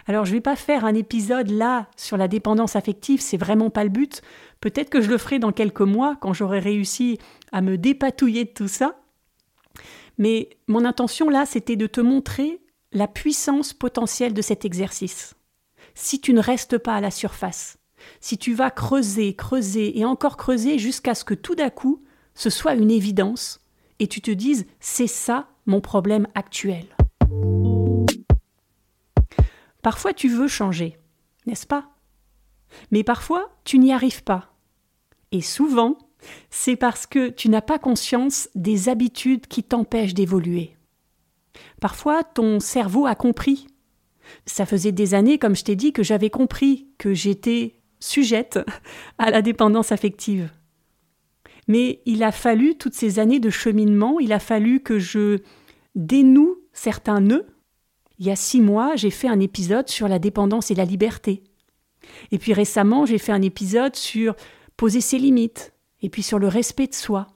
Alors 0.08 0.26
je 0.26 0.32
ne 0.32 0.38
vais 0.38 0.42
pas 0.42 0.56
faire 0.56 0.86
un 0.86 0.94
épisode 0.94 1.50
là 1.50 1.88
sur 1.96 2.18
la 2.18 2.28
dépendance 2.28 2.76
affective, 2.76 3.22
c'est 3.22 3.38
vraiment 3.38 3.70
pas 3.70 3.84
le 3.84 3.90
but. 3.90 4.22
Peut-être 4.62 4.90
que 4.90 5.02
je 5.02 5.10
le 5.10 5.18
ferai 5.18 5.40
dans 5.40 5.52
quelques 5.52 5.82
mois 5.82 6.18
quand 6.22 6.34
j'aurai 6.34 6.60
réussi 6.60 7.20
à 7.52 7.62
me 7.62 7.78
dépatouiller 7.78 8.46
de 8.46 8.52
tout 8.52 8.68
ça. 8.68 9.00
Mais 10.18 10.50
mon 10.68 10.86
intention 10.86 11.30
là, 11.30 11.46
c'était 11.46 11.76
de 11.76 11.88
te 11.88 12.02
montrer 12.02 12.62
la 12.92 13.08
puissance 13.08 13.74
potentielle 13.74 14.34
de 14.34 14.42
cet 14.42 14.66
exercice. 14.66 15.34
Si 15.96 16.22
tu 16.22 16.34
ne 16.34 16.42
restes 16.42 16.78
pas 16.78 16.96
à 16.96 17.02
la 17.02 17.12
surface, 17.12 17.78
si 18.20 18.38
tu 18.38 18.54
vas 18.54 18.72
creuser, 18.72 19.36
creuser 19.36 19.98
et 19.98 20.06
encore 20.06 20.38
creuser 20.38 20.78
jusqu'à 20.78 21.16
ce 21.16 21.24
que 21.24 21.34
tout 21.34 21.56
d'un 21.56 21.70
coup 21.70 22.04
ce 22.36 22.50
soit 22.50 22.74
une 22.74 22.92
évidence 22.92 23.62
et 24.00 24.08
tu 24.08 24.22
te 24.22 24.32
dises 24.32 24.66
c'est 24.80 25.08
ça 25.08 25.48
mon 25.66 25.82
problème 25.82 26.28
actuel. 26.36 26.86
Parfois 29.84 30.14
tu 30.14 30.30
veux 30.30 30.48
changer, 30.48 30.98
n'est-ce 31.46 31.68
pas? 31.68 31.92
Mais 32.90 33.04
parfois 33.04 33.56
tu 33.64 33.78
n'y 33.78 33.94
arrives 33.94 34.24
pas. 34.24 34.56
Et 35.32 35.42
souvent, 35.42 35.98
c'est 36.50 36.76
parce 36.76 37.06
que 37.06 37.30
tu 37.30 37.50
n'as 37.50 37.62
pas 37.62 37.80
conscience 37.80 38.50
des 38.56 38.90
habitudes 38.90 39.48
qui 39.48 39.64
t'empêchent 39.64 40.14
d'évoluer. 40.14 40.76
Parfois, 41.82 42.24
ton 42.24 42.60
cerveau 42.60 43.06
a 43.06 43.16
compris. 43.16 43.68
Ça 44.46 44.66
faisait 44.66 44.92
des 44.92 45.14
années, 45.14 45.38
comme 45.38 45.56
je 45.56 45.64
t'ai 45.64 45.76
dit, 45.76 45.92
que 45.92 46.04
j'avais 46.04 46.30
compris 46.30 46.88
que 46.98 47.14
j'étais 47.14 47.82
sujette 48.00 48.60
à 49.18 49.32
la 49.32 49.42
dépendance 49.42 49.92
affective. 49.92 50.50
Mais 51.68 52.02
il 52.06 52.24
a 52.24 52.32
fallu 52.32 52.76
toutes 52.78 52.94
ces 52.94 53.20
années 53.20 53.40
de 53.40 53.50
cheminement, 53.50 54.20
il 54.20 54.34
a 54.34 54.40
fallu 54.40 54.82
que 54.82 55.00
je 55.00 55.40
dénoue 55.96 56.58
certains 56.74 57.22
nœuds. 57.22 57.48
Il 58.20 58.26
y 58.26 58.32
a 58.32 58.36
six 58.36 58.62
mois, 58.62 58.96
j'ai 58.96 59.10
fait 59.10 59.28
un 59.28 59.40
épisode 59.40 59.90
sur 59.90 60.08
la 60.08 60.20
dépendance 60.20 60.72
et 60.72 60.76
la 60.76 60.86
liberté. 60.86 61.44
Et 62.32 62.38
puis 62.38 62.54
récemment, 62.54 63.06
j'ai 63.06 63.18
fait 63.18 63.32
un 63.32 63.42
épisode 63.42 63.96
sur 63.96 64.36
poser 64.78 65.02
ses 65.02 65.18
limites, 65.18 65.74
et 66.02 66.10
puis 66.10 66.24
sur 66.24 66.40
le 66.40 66.48
respect 66.48 66.88
de 66.88 66.94
soi. 66.94 67.28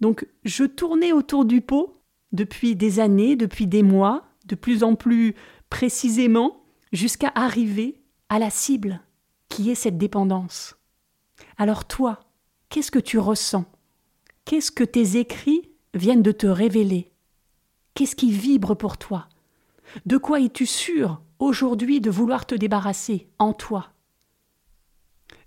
Donc 0.00 0.26
je 0.44 0.64
tournais 0.64 1.12
autour 1.12 1.44
du 1.44 1.60
pot 1.60 2.00
depuis 2.32 2.76
des 2.76 3.00
années, 3.00 3.36
depuis 3.36 3.66
des 3.66 3.82
mois, 3.82 4.24
de 4.46 4.54
plus 4.54 4.82
en 4.82 4.94
plus 4.94 5.34
précisément, 5.70 6.62
jusqu'à 6.92 7.32
arriver 7.34 8.00
à 8.28 8.38
la 8.38 8.50
cible, 8.50 9.00
qui 9.48 9.70
est 9.70 9.74
cette 9.74 9.98
dépendance. 9.98 10.76
Alors 11.58 11.86
toi, 11.86 12.20
Qu'est-ce 12.68 12.90
que 12.90 12.98
tu 12.98 13.18
ressens? 13.18 13.64
Qu'est-ce 14.44 14.70
que 14.70 14.84
tes 14.84 15.16
écrits 15.16 15.70
viennent 15.94 16.22
de 16.22 16.32
te 16.32 16.46
révéler? 16.46 17.12
Qu'est-ce 17.94 18.14
qui 18.14 18.30
vibre 18.30 18.76
pour 18.76 18.98
toi? 18.98 19.26
De 20.06 20.16
quoi 20.16 20.40
es-tu 20.40 20.66
sûr 20.66 21.20
aujourd'hui 21.38 22.00
de 22.00 22.10
vouloir 22.10 22.46
te 22.46 22.54
débarrasser 22.54 23.28
en 23.38 23.52
toi? 23.52 23.88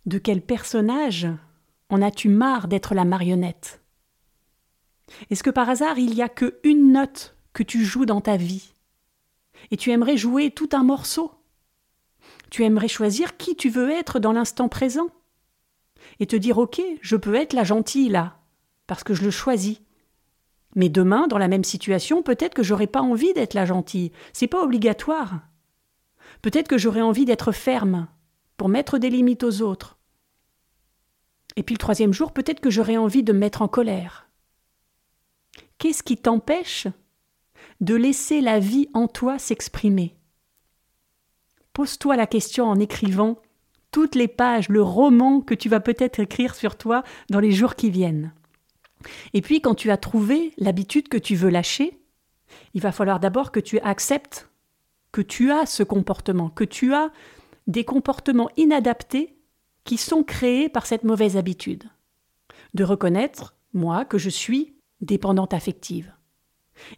De 0.05 0.17
quel 0.17 0.41
personnage 0.41 1.27
en 1.89 2.01
as-tu 2.01 2.29
marre 2.29 2.67
d'être 2.67 2.95
la 2.95 3.05
marionnette? 3.05 3.81
Est-ce 5.29 5.43
que 5.43 5.49
par 5.49 5.69
hasard 5.69 5.99
il 5.99 6.15
n'y 6.15 6.21
a 6.21 6.29
que 6.29 6.59
une 6.63 6.91
note 6.93 7.35
que 7.53 7.63
tu 7.63 7.83
joues 7.83 8.05
dans 8.05 8.21
ta 8.21 8.37
vie? 8.37 8.73
Et 9.69 9.77
tu 9.77 9.91
aimerais 9.91 10.17
jouer 10.17 10.51
tout 10.51 10.69
un 10.71 10.83
morceau? 10.83 11.31
Tu 12.49 12.63
aimerais 12.63 12.87
choisir 12.87 13.37
qui 13.37 13.55
tu 13.55 13.69
veux 13.69 13.91
être 13.91 14.19
dans 14.19 14.31
l'instant 14.31 14.69
présent? 14.69 15.09
Et 16.19 16.27
te 16.27 16.35
dire 16.35 16.57
ok, 16.57 16.81
je 17.01 17.15
peux 17.15 17.35
être 17.35 17.53
la 17.53 17.63
gentille 17.63 18.09
là, 18.09 18.39
parce 18.87 19.03
que 19.03 19.13
je 19.13 19.23
le 19.23 19.31
choisis. 19.31 19.79
Mais 20.75 20.89
demain, 20.89 21.27
dans 21.27 21.37
la 21.37 21.47
même 21.47 21.63
situation, 21.63 22.23
peut-être 22.23 22.53
que 22.53 22.63
j'aurai 22.63 22.87
pas 22.87 23.01
envie 23.01 23.33
d'être 23.33 23.53
la 23.53 23.65
gentille. 23.65 24.11
C'est 24.33 24.47
pas 24.47 24.63
obligatoire. 24.63 25.41
Peut-être 26.41 26.67
que 26.67 26.77
j'aurai 26.77 27.01
envie 27.01 27.25
d'être 27.25 27.51
ferme, 27.51 28.07
pour 28.57 28.69
mettre 28.69 28.97
des 28.97 29.09
limites 29.09 29.43
aux 29.43 29.61
autres. 29.61 29.97
Et 31.55 31.63
puis 31.63 31.75
le 31.75 31.79
troisième 31.79 32.13
jour, 32.13 32.31
peut-être 32.31 32.59
que 32.59 32.69
j'aurai 32.69 32.97
envie 32.97 33.23
de 33.23 33.33
me 33.33 33.39
mettre 33.39 33.61
en 33.61 33.67
colère. 33.67 34.29
Qu'est-ce 35.77 36.03
qui 36.03 36.15
t'empêche 36.15 36.87
de 37.81 37.95
laisser 37.95 38.39
la 38.39 38.59
vie 38.59 38.87
en 38.93 39.07
toi 39.07 39.39
s'exprimer? 39.39 40.15
Pose-toi 41.73 42.15
la 42.15 42.27
question 42.27 42.65
en 42.65 42.79
écrivant 42.79 43.39
toutes 43.91 44.15
les 44.15 44.27
pages, 44.27 44.69
le 44.69 44.81
roman 44.81 45.41
que 45.41 45.53
tu 45.53 45.67
vas 45.67 45.79
peut-être 45.79 46.19
écrire 46.19 46.55
sur 46.55 46.77
toi 46.77 47.03
dans 47.29 47.39
les 47.39 47.51
jours 47.51 47.75
qui 47.75 47.89
viennent. 47.89 48.33
Et 49.33 49.41
puis 49.41 49.61
quand 49.61 49.75
tu 49.75 49.91
as 49.91 49.97
trouvé 49.97 50.53
l'habitude 50.57 51.07
que 51.07 51.17
tu 51.17 51.35
veux 51.35 51.49
lâcher, 51.49 51.99
il 52.73 52.81
va 52.81 52.91
falloir 52.91 53.19
d'abord 53.19 53.51
que 53.51 53.59
tu 53.59 53.79
acceptes 53.79 54.49
que 55.11 55.21
tu 55.21 55.51
as 55.51 55.65
ce 55.65 55.83
comportement, 55.83 56.49
que 56.49 56.63
tu 56.63 56.93
as 56.93 57.11
des 57.67 57.83
comportements 57.83 58.49
inadaptés 58.57 59.35
qui 59.83 59.97
sont 59.97 60.23
créés 60.23 60.69
par 60.69 60.85
cette 60.85 61.03
mauvaise 61.03 61.37
habitude. 61.37 61.83
De 62.73 62.83
reconnaître, 62.83 63.55
moi, 63.73 64.05
que 64.05 64.17
je 64.17 64.29
suis 64.29 64.75
dépendante 65.01 65.53
affective. 65.53 66.13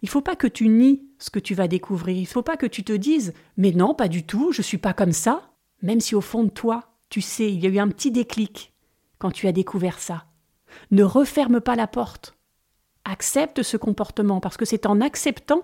Il 0.02 0.06
ne 0.06 0.10
faut 0.10 0.22
pas 0.22 0.36
que 0.36 0.48
tu 0.48 0.68
nies 0.68 1.04
ce 1.18 1.30
que 1.30 1.40
tu 1.40 1.56
vas 1.56 1.68
découvrir, 1.68 2.16
il 2.16 2.22
ne 2.22 2.28
faut 2.28 2.44
pas 2.44 2.58
que 2.58 2.66
tu 2.66 2.84
te 2.84 2.94
dises 2.94 3.34
Mais 3.58 3.72
non, 3.72 3.96
pas 3.96 4.08
du 4.08 4.24
tout, 4.24 4.52
je 4.52 4.60
ne 4.60 4.64
suis 4.64 4.78
pas 4.78 4.94
comme 4.94 5.14
ça 5.14 5.54
même 5.84 6.00
si 6.00 6.16
au 6.16 6.22
fond 6.22 6.46
de 6.46 6.50
toi, 6.50 6.96
tu 7.10 7.22
sais, 7.22 7.52
il 7.54 7.60
y 7.60 7.68
a 7.68 7.70
eu 7.70 7.78
un 7.78 7.90
petit 7.90 8.10
déclic 8.10 8.74
quand 9.20 9.30
tu 9.30 9.48
as 9.48 9.52
découvert 9.52 10.00
ça. 10.00 10.26
Ne 10.92 11.04
referme 11.04 11.62
pas 11.62 11.76
la 11.76 11.88
porte. 11.88 12.36
Accepte 13.06 13.64
ce 13.64 13.78
comportement 13.78 14.40
parce 14.40 14.58
que 14.58 14.66
c'est 14.66 14.86
en 14.86 15.02
acceptant 15.02 15.64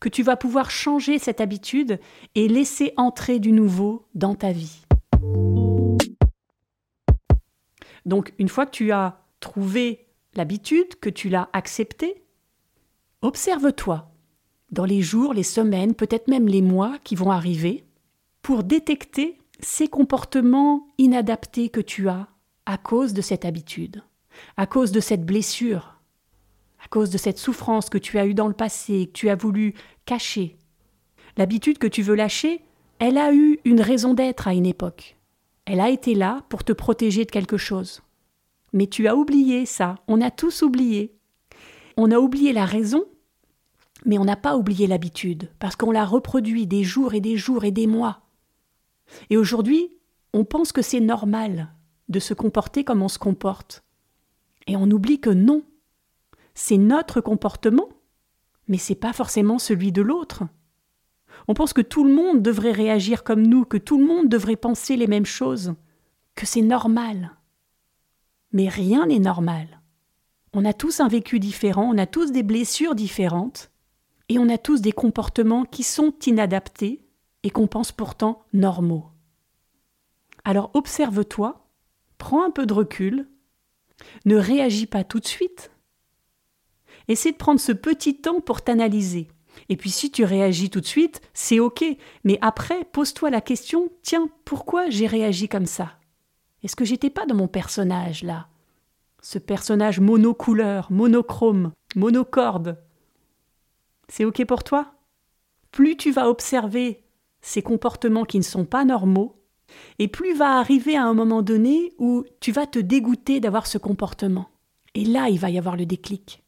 que 0.00 0.08
tu 0.08 0.22
vas 0.22 0.36
pouvoir 0.36 0.70
changer 0.70 1.18
cette 1.18 1.40
habitude 1.40 2.00
et 2.34 2.48
laisser 2.48 2.92
entrer 2.96 3.38
du 3.38 3.52
nouveau 3.52 4.06
dans 4.14 4.34
ta 4.34 4.52
vie. 4.52 4.82
Donc 8.04 8.32
une 8.38 8.48
fois 8.48 8.66
que 8.66 8.72
tu 8.72 8.90
as 8.90 9.20
trouvé 9.40 10.06
l'habitude, 10.34 10.98
que 11.00 11.10
tu 11.10 11.28
l'as 11.28 11.48
acceptée, 11.52 12.24
observe-toi 13.20 14.08
dans 14.70 14.86
les 14.86 15.02
jours, 15.02 15.34
les 15.34 15.42
semaines, 15.42 15.94
peut-être 15.94 16.28
même 16.28 16.48
les 16.48 16.62
mois 16.62 16.98
qui 17.04 17.14
vont 17.14 17.30
arriver, 17.30 17.84
pour 18.40 18.64
détecter 18.64 19.38
ces 19.60 19.86
comportements 19.86 20.88
inadaptés 20.98 21.68
que 21.68 21.80
tu 21.80 22.08
as 22.08 22.28
à 22.66 22.78
cause 22.78 23.12
de 23.12 23.20
cette 23.20 23.44
habitude, 23.44 24.02
à 24.56 24.66
cause 24.66 24.92
de 24.92 25.00
cette 25.00 25.24
blessure, 25.24 26.00
à 26.84 26.88
cause 26.88 27.10
de 27.10 27.18
cette 27.18 27.38
souffrance 27.38 27.88
que 27.88 27.98
tu 27.98 28.18
as 28.18 28.26
eue 28.26 28.34
dans 28.34 28.48
le 28.48 28.54
passé, 28.54 29.06
que 29.06 29.12
tu 29.12 29.28
as 29.28 29.36
voulu 29.36 29.74
cacher. 30.04 30.56
L'habitude 31.36 31.78
que 31.78 31.86
tu 31.86 32.02
veux 32.02 32.14
lâcher, 32.14 32.62
elle 32.98 33.18
a 33.18 33.32
eu 33.32 33.58
une 33.64 33.80
raison 33.80 34.14
d'être 34.14 34.48
à 34.48 34.54
une 34.54 34.66
époque. 34.66 35.16
Elle 35.64 35.80
a 35.80 35.90
été 35.90 36.14
là 36.14 36.42
pour 36.48 36.64
te 36.64 36.72
protéger 36.72 37.24
de 37.24 37.30
quelque 37.30 37.56
chose. 37.56 38.02
Mais 38.72 38.86
tu 38.86 39.06
as 39.06 39.16
oublié 39.16 39.66
ça, 39.66 39.96
on 40.08 40.20
a 40.20 40.30
tous 40.30 40.62
oublié. 40.62 41.14
On 41.96 42.10
a 42.10 42.18
oublié 42.18 42.52
la 42.52 42.64
raison, 42.64 43.04
mais 44.04 44.18
on 44.18 44.24
n'a 44.24 44.36
pas 44.36 44.56
oublié 44.56 44.86
l'habitude, 44.86 45.50
parce 45.58 45.76
qu'on 45.76 45.90
l'a 45.90 46.04
reproduit 46.04 46.66
des 46.66 46.84
jours 46.84 47.14
et 47.14 47.20
des 47.20 47.36
jours 47.36 47.64
et 47.64 47.70
des 47.70 47.86
mois. 47.86 48.22
Et 49.30 49.36
aujourd'hui, 49.36 49.90
on 50.32 50.44
pense 50.44 50.72
que 50.72 50.82
c'est 50.82 51.00
normal 51.00 51.72
de 52.08 52.18
se 52.18 52.34
comporter 52.34 52.84
comme 52.84 53.02
on 53.02 53.08
se 53.08 53.18
comporte. 53.18 53.84
Et 54.66 54.76
on 54.76 54.90
oublie 54.90 55.20
que 55.20 55.30
non. 55.30 55.64
C'est 56.54 56.78
notre 56.78 57.20
comportement, 57.20 57.88
mais 58.68 58.78
c'est 58.78 58.94
pas 58.94 59.12
forcément 59.12 59.58
celui 59.58 59.92
de 59.92 60.02
l'autre. 60.02 60.44
On 61.48 61.54
pense 61.54 61.72
que 61.72 61.80
tout 61.80 62.04
le 62.04 62.14
monde 62.14 62.42
devrait 62.42 62.72
réagir 62.72 63.24
comme 63.24 63.46
nous, 63.46 63.64
que 63.64 63.78
tout 63.78 63.98
le 63.98 64.04
monde 64.04 64.28
devrait 64.28 64.56
penser 64.56 64.96
les 64.96 65.06
mêmes 65.06 65.26
choses, 65.26 65.74
que 66.34 66.46
c'est 66.46 66.62
normal. 66.62 67.32
Mais 68.52 68.68
rien 68.68 69.06
n'est 69.06 69.18
normal. 69.18 69.80
On 70.52 70.64
a 70.64 70.74
tous 70.74 71.00
un 71.00 71.08
vécu 71.08 71.40
différent, 71.40 71.90
on 71.92 71.98
a 71.98 72.06
tous 72.06 72.30
des 72.30 72.42
blessures 72.42 72.94
différentes, 72.94 73.70
et 74.28 74.38
on 74.38 74.48
a 74.48 74.58
tous 74.58 74.80
des 74.80 74.92
comportements 74.92 75.64
qui 75.64 75.82
sont 75.82 76.14
inadaptés 76.26 77.04
et 77.42 77.50
qu'on 77.50 77.66
pense 77.66 77.92
pourtant 77.92 78.44
normaux. 78.52 79.06
Alors 80.44 80.70
observe-toi, 80.74 81.66
prends 82.18 82.44
un 82.44 82.50
peu 82.50 82.66
de 82.66 82.72
recul, 82.72 83.28
ne 84.24 84.36
réagis 84.36 84.86
pas 84.86 85.04
tout 85.04 85.20
de 85.20 85.26
suite. 85.26 85.70
Essaie 87.08 87.32
de 87.32 87.36
prendre 87.36 87.60
ce 87.60 87.72
petit 87.72 88.20
temps 88.20 88.40
pour 88.40 88.62
t'analyser. 88.62 89.28
Et 89.68 89.76
puis 89.76 89.90
si 89.90 90.10
tu 90.10 90.24
réagis 90.24 90.70
tout 90.70 90.80
de 90.80 90.86
suite, 90.86 91.20
c'est 91.34 91.60
OK, 91.60 91.84
mais 92.24 92.38
après, 92.40 92.84
pose-toi 92.92 93.30
la 93.30 93.40
question, 93.40 93.90
tiens, 94.02 94.28
pourquoi 94.44 94.88
j'ai 94.90 95.06
réagi 95.06 95.48
comme 95.48 95.66
ça? 95.66 95.92
Est-ce 96.62 96.76
que 96.76 96.84
j'étais 96.84 97.10
pas 97.10 97.26
dans 97.26 97.34
mon 97.34 97.48
personnage 97.48 98.22
là? 98.22 98.48
Ce 99.20 99.38
personnage 99.38 100.00
monocouleur, 100.00 100.90
monochrome, 100.90 101.72
monocorde. 101.94 102.82
C'est 104.08 104.24
OK 104.24 104.44
pour 104.46 104.64
toi? 104.64 104.94
Plus 105.70 105.96
tu 105.96 106.10
vas 106.10 106.28
observer 106.28 107.04
ces 107.40 107.62
comportements 107.62 108.24
qui 108.24 108.38
ne 108.38 108.44
sont 108.44 108.64
pas 108.64 108.84
normaux, 108.84 109.41
et 109.98 110.08
plus 110.08 110.34
va 110.34 110.58
arriver 110.58 110.96
à 110.96 111.04
un 111.04 111.14
moment 111.14 111.42
donné 111.42 111.92
où 111.98 112.24
tu 112.40 112.52
vas 112.52 112.66
te 112.66 112.78
dégoûter 112.78 113.40
d'avoir 113.40 113.66
ce 113.66 113.78
comportement. 113.78 114.48
Et 114.94 115.04
là, 115.04 115.28
il 115.28 115.38
va 115.38 115.50
y 115.50 115.58
avoir 115.58 115.76
le 115.76 115.86
déclic. 115.86 116.42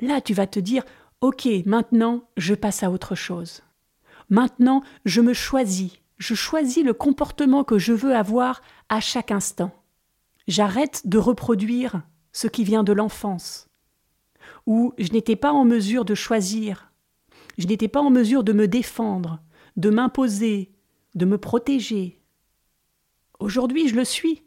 Là, 0.00 0.20
tu 0.20 0.34
vas 0.34 0.46
te 0.46 0.60
dire 0.60 0.84
Ok, 1.20 1.48
maintenant, 1.64 2.24
je 2.36 2.54
passe 2.54 2.82
à 2.82 2.90
autre 2.90 3.14
chose. 3.14 3.62
Maintenant, 4.28 4.82
je 5.04 5.20
me 5.20 5.32
choisis. 5.32 5.92
Je 6.18 6.34
choisis 6.34 6.84
le 6.84 6.94
comportement 6.94 7.64
que 7.64 7.78
je 7.78 7.92
veux 7.92 8.14
avoir 8.14 8.62
à 8.88 9.00
chaque 9.00 9.30
instant. 9.30 9.72
J'arrête 10.46 11.02
de 11.06 11.18
reproduire 11.18 12.02
ce 12.32 12.46
qui 12.46 12.64
vient 12.64 12.84
de 12.84 12.92
l'enfance, 12.92 13.68
où 14.66 14.92
je 14.98 15.12
n'étais 15.12 15.36
pas 15.36 15.52
en 15.52 15.64
mesure 15.64 16.04
de 16.04 16.14
choisir, 16.14 16.92
je 17.58 17.66
n'étais 17.66 17.88
pas 17.88 18.00
en 18.00 18.10
mesure 18.10 18.44
de 18.44 18.52
me 18.52 18.68
défendre, 18.68 19.40
de 19.76 19.90
m'imposer, 19.90 20.72
de 21.14 21.24
me 21.24 21.38
protéger. 21.38 22.20
Aujourd'hui, 23.44 23.88
je 23.88 23.94
le 23.94 24.06
suis. 24.06 24.42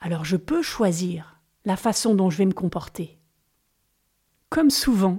Alors 0.00 0.24
je 0.24 0.38
peux 0.38 0.62
choisir 0.62 1.42
la 1.66 1.76
façon 1.76 2.14
dont 2.14 2.30
je 2.30 2.38
vais 2.38 2.46
me 2.46 2.54
comporter. 2.54 3.18
Comme 4.48 4.70
souvent, 4.70 5.18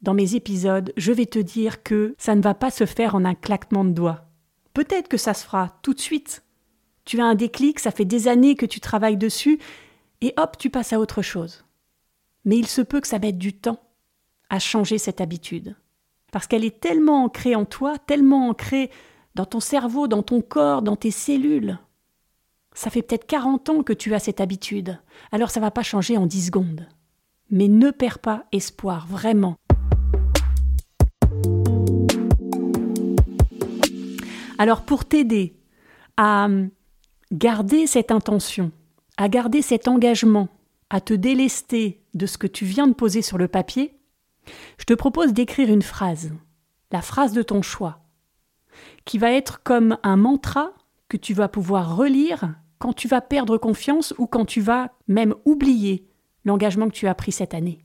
dans 0.00 0.14
mes 0.14 0.34
épisodes, 0.34 0.90
je 0.96 1.12
vais 1.12 1.26
te 1.26 1.38
dire 1.38 1.82
que 1.82 2.14
ça 2.16 2.34
ne 2.34 2.40
va 2.40 2.54
pas 2.54 2.70
se 2.70 2.86
faire 2.86 3.14
en 3.14 3.26
un 3.26 3.34
claquement 3.34 3.84
de 3.84 3.90
doigts. 3.90 4.30
Peut-être 4.72 5.08
que 5.08 5.18
ça 5.18 5.34
se 5.34 5.44
fera 5.44 5.78
tout 5.82 5.92
de 5.92 6.00
suite. 6.00 6.42
Tu 7.04 7.20
as 7.20 7.26
un 7.26 7.34
déclic, 7.34 7.80
ça 7.80 7.90
fait 7.90 8.06
des 8.06 8.28
années 8.28 8.54
que 8.54 8.64
tu 8.64 8.80
travailles 8.80 9.18
dessus, 9.18 9.58
et 10.22 10.32
hop, 10.38 10.56
tu 10.56 10.70
passes 10.70 10.94
à 10.94 11.00
autre 11.00 11.20
chose. 11.20 11.66
Mais 12.46 12.56
il 12.56 12.66
se 12.66 12.80
peut 12.80 13.02
que 13.02 13.08
ça 13.08 13.18
mette 13.18 13.36
du 13.36 13.52
temps 13.52 13.82
à 14.48 14.58
changer 14.58 14.96
cette 14.96 15.20
habitude. 15.20 15.76
Parce 16.32 16.46
qu'elle 16.46 16.64
est 16.64 16.80
tellement 16.80 17.24
ancrée 17.24 17.56
en 17.56 17.66
toi, 17.66 17.98
tellement 17.98 18.48
ancrée 18.48 18.90
dans 19.34 19.44
ton 19.44 19.60
cerveau, 19.60 20.08
dans 20.08 20.22
ton 20.22 20.40
corps, 20.40 20.80
dans 20.80 20.96
tes 20.96 21.10
cellules. 21.10 21.78
Ça 22.74 22.90
fait 22.90 23.02
peut-être 23.02 23.26
40 23.26 23.68
ans 23.68 23.82
que 23.84 23.92
tu 23.92 24.14
as 24.14 24.18
cette 24.18 24.40
habitude, 24.40 24.98
alors 25.30 25.50
ça 25.50 25.60
va 25.60 25.70
pas 25.70 25.84
changer 25.84 26.16
en 26.16 26.26
10 26.26 26.46
secondes. 26.46 26.88
Mais 27.50 27.68
ne 27.68 27.92
perds 27.92 28.18
pas 28.18 28.46
espoir, 28.50 29.06
vraiment. 29.06 29.56
Alors 34.58 34.82
pour 34.82 35.04
t'aider 35.04 35.56
à 36.16 36.48
garder 37.32 37.86
cette 37.86 38.10
intention, 38.10 38.72
à 39.16 39.28
garder 39.28 39.62
cet 39.62 39.86
engagement, 39.86 40.48
à 40.90 41.00
te 41.00 41.14
délester 41.14 42.02
de 42.14 42.26
ce 42.26 42.38
que 42.38 42.46
tu 42.48 42.64
viens 42.64 42.88
de 42.88 42.92
poser 42.92 43.22
sur 43.22 43.38
le 43.38 43.46
papier, 43.48 43.96
je 44.78 44.84
te 44.84 44.94
propose 44.94 45.32
d'écrire 45.32 45.72
une 45.72 45.82
phrase, 45.82 46.32
la 46.90 47.02
phrase 47.02 47.32
de 47.32 47.42
ton 47.42 47.62
choix, 47.62 48.00
qui 49.04 49.18
va 49.18 49.30
être 49.30 49.62
comme 49.62 49.96
un 50.02 50.16
mantra 50.16 50.72
que 51.08 51.16
tu 51.16 51.34
vas 51.34 51.48
pouvoir 51.48 51.96
relire 51.96 52.54
quand 52.78 52.92
tu 52.92 53.08
vas 53.08 53.20
perdre 53.20 53.58
confiance 53.58 54.14
ou 54.18 54.26
quand 54.26 54.44
tu 54.44 54.60
vas 54.60 54.92
même 55.08 55.34
oublier 55.44 56.06
l'engagement 56.44 56.88
que 56.88 56.94
tu 56.94 57.06
as 57.06 57.14
pris 57.14 57.32
cette 57.32 57.54
année. 57.54 57.84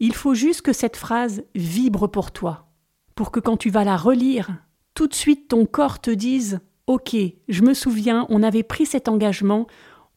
Il 0.00 0.14
faut 0.14 0.34
juste 0.34 0.62
que 0.62 0.72
cette 0.72 0.96
phrase 0.96 1.44
vibre 1.54 2.08
pour 2.08 2.32
toi, 2.32 2.68
pour 3.14 3.30
que 3.30 3.40
quand 3.40 3.56
tu 3.56 3.70
vas 3.70 3.84
la 3.84 3.96
relire, 3.96 4.50
tout 4.94 5.06
de 5.06 5.14
suite 5.14 5.48
ton 5.48 5.66
corps 5.66 6.00
te 6.00 6.10
dise 6.10 6.60
Ok, 6.86 7.14
je 7.48 7.62
me 7.62 7.74
souviens, 7.74 8.26
on 8.30 8.42
avait 8.42 8.62
pris 8.62 8.86
cet 8.86 9.08
engagement, 9.08 9.66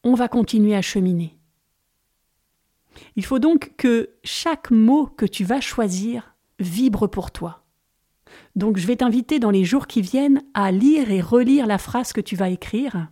on 0.02 0.14
va 0.14 0.28
continuer 0.28 0.74
à 0.74 0.82
cheminer. 0.82 1.38
Il 3.16 3.24
faut 3.24 3.38
donc 3.38 3.72
que 3.76 4.10
chaque 4.24 4.70
mot 4.70 5.06
que 5.06 5.26
tu 5.26 5.44
vas 5.44 5.60
choisir 5.60 6.34
vibre 6.58 7.06
pour 7.06 7.30
toi. 7.30 7.64
Donc 8.56 8.76
je 8.76 8.86
vais 8.86 8.96
t'inviter 8.96 9.38
dans 9.38 9.50
les 9.50 9.64
jours 9.64 9.86
qui 9.86 10.00
viennent 10.00 10.42
à 10.54 10.72
lire 10.72 11.10
et 11.10 11.20
relire 11.20 11.66
la 11.66 11.78
phrase 11.78 12.12
que 12.12 12.20
tu 12.20 12.36
vas 12.36 12.48
écrire 12.48 13.08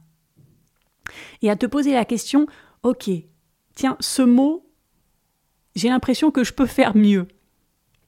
et 1.43 1.51
à 1.51 1.57
te 1.57 1.67
poser 1.67 1.93
la 1.93 2.05
question, 2.05 2.47
ok, 2.83 3.11
tiens, 3.75 3.97
ce 4.01 4.23
mot, 4.23 4.67
j'ai 5.75 5.89
l'impression 5.89 6.31
que 6.31 6.45
je 6.45 6.53
peux 6.53 6.67
faire 6.67 6.97
mieux, 6.97 7.29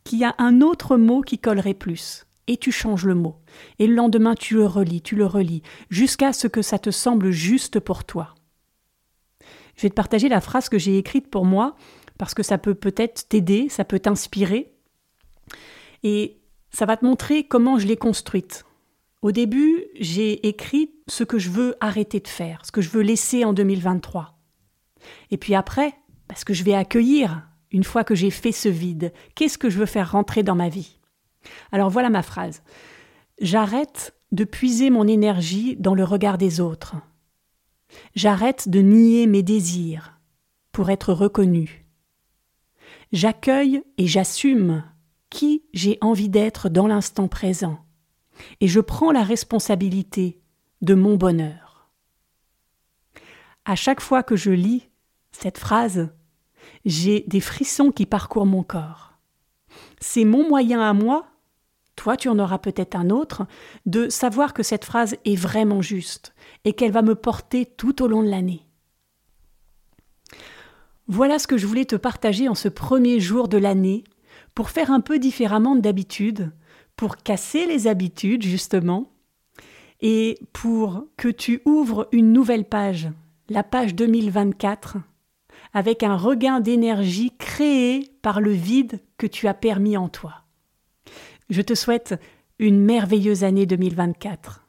qu'il 0.04 0.18
y 0.18 0.24
a 0.24 0.34
un 0.38 0.60
autre 0.60 0.96
mot 0.96 1.22
qui 1.22 1.38
collerait 1.38 1.74
plus. 1.74 2.26
Et 2.46 2.58
tu 2.58 2.72
changes 2.72 3.06
le 3.06 3.14
mot. 3.14 3.36
Et 3.78 3.86
le 3.86 3.94
lendemain, 3.94 4.34
tu 4.34 4.54
le 4.54 4.66
relis, 4.66 5.00
tu 5.00 5.16
le 5.16 5.24
relis, 5.24 5.62
jusqu'à 5.88 6.34
ce 6.34 6.46
que 6.46 6.60
ça 6.60 6.78
te 6.78 6.90
semble 6.90 7.30
juste 7.30 7.80
pour 7.80 8.04
toi. 8.04 8.34
Je 9.76 9.82
vais 9.82 9.88
te 9.88 9.94
partager 9.94 10.28
la 10.28 10.42
phrase 10.42 10.68
que 10.68 10.78
j'ai 10.78 10.98
écrite 10.98 11.30
pour 11.30 11.46
moi, 11.46 11.74
parce 12.18 12.34
que 12.34 12.42
ça 12.42 12.58
peut 12.58 12.74
peut-être 12.74 13.28
t'aider, 13.28 13.68
ça 13.70 13.84
peut 13.84 13.98
t'inspirer. 13.98 14.72
Et 16.02 16.38
ça 16.70 16.84
va 16.84 16.96
te 16.96 17.04
montrer 17.04 17.44
comment 17.44 17.78
je 17.78 17.86
l'ai 17.86 17.96
construite. 17.96 18.66
Au 19.24 19.32
début, 19.32 19.86
j'ai 19.98 20.46
écrit 20.46 20.90
ce 21.08 21.24
que 21.24 21.38
je 21.38 21.48
veux 21.48 21.76
arrêter 21.80 22.20
de 22.20 22.28
faire, 22.28 22.60
ce 22.62 22.70
que 22.70 22.82
je 22.82 22.90
veux 22.90 23.00
laisser 23.00 23.46
en 23.46 23.54
2023. 23.54 24.38
Et 25.30 25.38
puis 25.38 25.54
après, 25.54 25.94
parce 26.28 26.44
que 26.44 26.52
je 26.52 26.62
vais 26.62 26.74
accueillir, 26.74 27.48
une 27.70 27.84
fois 27.84 28.04
que 28.04 28.14
j'ai 28.14 28.28
fait 28.28 28.52
ce 28.52 28.68
vide, 28.68 29.14
qu'est-ce 29.34 29.56
que 29.56 29.70
je 29.70 29.78
veux 29.78 29.86
faire 29.86 30.12
rentrer 30.12 30.42
dans 30.42 30.54
ma 30.54 30.68
vie? 30.68 30.98
Alors 31.72 31.88
voilà 31.88 32.10
ma 32.10 32.22
phrase. 32.22 32.62
J'arrête 33.40 34.14
de 34.30 34.44
puiser 34.44 34.90
mon 34.90 35.08
énergie 35.08 35.74
dans 35.76 35.94
le 35.94 36.04
regard 36.04 36.36
des 36.36 36.60
autres. 36.60 36.94
J'arrête 38.14 38.68
de 38.68 38.80
nier 38.80 39.26
mes 39.26 39.42
désirs 39.42 40.20
pour 40.70 40.90
être 40.90 41.14
reconnu. 41.14 41.86
J'accueille 43.10 43.82
et 43.96 44.06
j'assume 44.06 44.84
qui 45.30 45.64
j'ai 45.72 45.96
envie 46.02 46.28
d'être 46.28 46.68
dans 46.68 46.88
l'instant 46.88 47.26
présent, 47.26 47.83
et 48.60 48.68
je 48.68 48.80
prends 48.80 49.12
la 49.12 49.22
responsabilité 49.22 50.40
de 50.82 50.94
mon 50.94 51.16
bonheur. 51.16 51.90
À 53.64 53.76
chaque 53.76 54.00
fois 54.00 54.22
que 54.22 54.36
je 54.36 54.50
lis 54.50 54.88
cette 55.32 55.58
phrase, 55.58 56.10
j'ai 56.84 57.24
des 57.26 57.40
frissons 57.40 57.90
qui 57.90 58.06
parcourent 58.06 58.46
mon 58.46 58.62
corps. 58.62 59.14
C'est 60.00 60.24
mon 60.24 60.48
moyen 60.48 60.80
à 60.80 60.92
moi, 60.92 61.26
toi 61.96 62.16
tu 62.16 62.28
en 62.28 62.38
auras 62.38 62.58
peut-être 62.58 62.96
un 62.96 63.10
autre, 63.10 63.46
de 63.86 64.08
savoir 64.08 64.52
que 64.52 64.62
cette 64.62 64.84
phrase 64.84 65.16
est 65.24 65.36
vraiment 65.36 65.80
juste 65.80 66.34
et 66.64 66.74
qu'elle 66.74 66.92
va 66.92 67.02
me 67.02 67.14
porter 67.14 67.66
tout 67.66 68.02
au 68.02 68.06
long 68.06 68.22
de 68.22 68.28
l'année. 68.28 68.66
Voilà 71.06 71.38
ce 71.38 71.46
que 71.46 71.58
je 71.58 71.66
voulais 71.66 71.84
te 71.84 71.96
partager 71.96 72.48
en 72.48 72.54
ce 72.54 72.68
premier 72.68 73.20
jour 73.20 73.48
de 73.48 73.58
l'année 73.58 74.04
pour 74.54 74.70
faire 74.70 74.90
un 74.90 75.00
peu 75.00 75.18
différemment 75.18 75.76
d'habitude, 75.76 76.52
pour 76.96 77.16
casser 77.16 77.66
les 77.66 77.86
habitudes 77.86 78.42
justement, 78.42 79.10
et 80.00 80.38
pour 80.52 81.06
que 81.16 81.28
tu 81.28 81.62
ouvres 81.64 82.08
une 82.12 82.32
nouvelle 82.32 82.64
page, 82.64 83.08
la 83.48 83.62
page 83.62 83.94
2024, 83.94 84.98
avec 85.72 86.02
un 86.02 86.16
regain 86.16 86.60
d'énergie 86.60 87.32
créé 87.38 88.10
par 88.22 88.40
le 88.40 88.52
vide 88.52 89.00
que 89.18 89.26
tu 89.26 89.48
as 89.48 89.54
permis 89.54 89.96
en 89.96 90.08
toi. 90.08 90.42
Je 91.50 91.62
te 91.62 91.74
souhaite 91.74 92.14
une 92.58 92.84
merveilleuse 92.84 93.44
année 93.44 93.66
2024. 93.66 94.66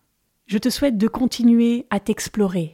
Je 0.47 0.57
te 0.57 0.69
souhaite 0.69 0.97
de 0.97 1.07
continuer 1.07 1.85
à 1.89 1.99
t'explorer, 1.99 2.73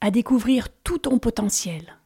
à 0.00 0.10
découvrir 0.10 0.68
tout 0.84 0.98
ton 0.98 1.18
potentiel, 1.18 1.98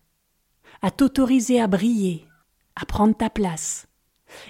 à 0.83 0.91
t'autoriser 0.91 1.61
à 1.61 1.67
briller, 1.67 2.27
à 2.75 2.85
prendre 2.85 3.17
ta 3.17 3.31
place, 3.31 3.87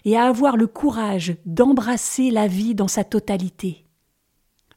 et 0.04 0.16
à 0.16 0.24
avoir 0.24 0.56
le 0.56 0.66
courage 0.66 1.36
d'embrasser 1.44 2.30
la 2.30 2.46
vie 2.46 2.74
dans 2.74 2.88
sa 2.88 3.04
totalité, 3.04 3.84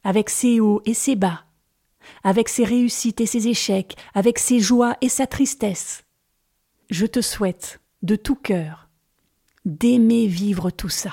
avec 0.04 0.30
ses 0.30 0.60
hauts 0.60 0.82
et 0.84 0.94
ses 0.94 1.16
bas, 1.16 1.44
avec 2.24 2.48
ses 2.48 2.64
réussites 2.64 3.20
et 3.20 3.26
ses 3.26 3.48
échecs, 3.48 3.96
avec 4.14 4.38
ses 4.38 4.60
joies 4.60 4.96
et 5.00 5.08
sa 5.08 5.26
tristesse. 5.26 6.04
Je 6.90 7.06
te 7.06 7.20
souhaite, 7.20 7.80
de 8.02 8.16
tout 8.16 8.34
cœur, 8.34 8.88
d'aimer 9.64 10.26
vivre 10.26 10.70
tout 10.70 10.88
ça. 10.88 11.12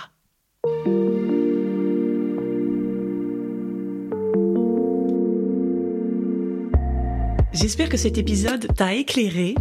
J'espère 7.54 7.90
que 7.90 7.98
cet 7.98 8.18
épisode 8.18 8.68
t'a 8.76 8.94
éclairé 8.94 9.56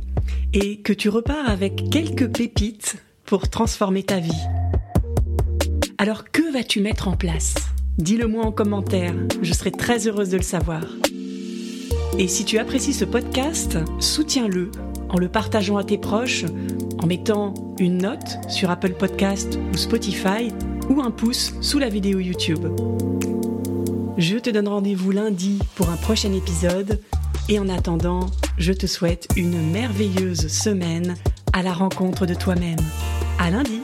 et 0.53 0.83
que 0.83 0.93
tu 0.93 1.09
repars 1.09 1.49
avec 1.49 1.89
quelques 1.91 2.31
pépites 2.31 2.97
pour 3.27 3.49
transformer 3.49 4.03
ta 4.03 4.19
vie. 4.19 4.43
Alors 5.99 6.31
que 6.31 6.53
vas-tu 6.53 6.81
mettre 6.81 7.09
en 7.09 7.17
place? 7.17 7.55
Dis-le 7.99 8.27
moi 8.27 8.45
en 8.45 8.53
commentaire, 8.53 9.15
je 9.43 9.53
serai 9.53 9.73
très 9.73 10.07
heureuse 10.07 10.29
de 10.29 10.37
le 10.37 10.43
savoir. 10.43 10.83
Et 12.19 12.29
si 12.29 12.45
tu 12.45 12.59
apprécies 12.59 12.93
ce 12.93 13.05
podcast, 13.05 13.79
soutiens-le 13.99 14.71
en 15.09 15.19
le 15.19 15.29
partageant 15.29 15.77
à 15.77 15.85
tes 15.85 15.99
proches, 15.99 16.45
en 17.03 17.07
mettant 17.07 17.55
une 17.79 17.99
note 17.99 18.39
sur 18.49 18.71
Apple 18.71 18.95
Podcast 18.95 19.59
ou 19.73 19.77
Spotify 19.77 20.53
ou 20.89 21.01
un 21.01 21.11
pouce 21.11 21.55
sous 21.61 21.79
la 21.79 21.89
vidéo 21.89 22.21
YouTube. 22.21 22.67
Je 24.19 24.39
te 24.39 24.51
donne 24.51 24.69
rendez-vous 24.69 25.11
lundi 25.11 25.59
pour 25.75 25.91
un 25.91 25.97
prochain 25.97 26.33
épisode 26.33 27.01
et 27.49 27.59
en 27.59 27.69
attendant, 27.69 28.27
je 28.59 28.73
te 28.73 28.87
souhaite 28.87 29.29
une 29.37 29.61
merveilleuse 29.71 30.49
semaine 30.49 31.17
à 31.53 31.63
la 31.63 31.73
rencontre 31.73 32.27
de 32.27 32.35
toi-même. 32.35 32.79
À 33.39 33.51
lundi 33.51 33.76